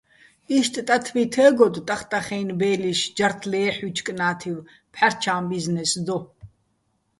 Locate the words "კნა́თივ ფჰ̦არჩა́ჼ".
4.07-5.39